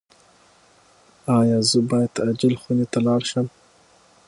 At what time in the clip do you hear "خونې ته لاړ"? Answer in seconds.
2.61-3.21